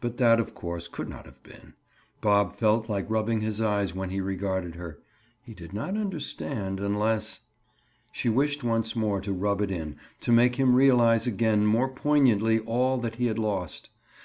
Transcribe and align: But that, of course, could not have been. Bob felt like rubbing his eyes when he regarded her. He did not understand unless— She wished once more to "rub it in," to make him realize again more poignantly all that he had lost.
But 0.00 0.16
that, 0.16 0.40
of 0.40 0.52
course, 0.52 0.88
could 0.88 1.08
not 1.08 1.26
have 1.26 1.40
been. 1.44 1.74
Bob 2.20 2.56
felt 2.56 2.88
like 2.88 3.08
rubbing 3.08 3.40
his 3.40 3.60
eyes 3.60 3.94
when 3.94 4.10
he 4.10 4.20
regarded 4.20 4.74
her. 4.74 4.98
He 5.44 5.54
did 5.54 5.72
not 5.72 5.90
understand 5.96 6.80
unless— 6.80 7.42
She 8.10 8.28
wished 8.28 8.64
once 8.64 8.96
more 8.96 9.20
to 9.20 9.32
"rub 9.32 9.60
it 9.62 9.70
in," 9.70 9.94
to 10.22 10.32
make 10.32 10.56
him 10.56 10.74
realize 10.74 11.28
again 11.28 11.66
more 11.66 11.88
poignantly 11.88 12.58
all 12.58 12.98
that 12.98 13.14
he 13.14 13.26
had 13.26 13.38
lost. 13.38 13.90